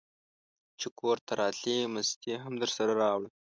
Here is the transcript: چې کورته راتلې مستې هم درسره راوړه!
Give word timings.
چې 0.79 0.87
کورته 0.99 1.31
راتلې 1.41 1.77
مستې 1.93 2.33
هم 2.43 2.53
درسره 2.63 2.91
راوړه! 3.01 3.29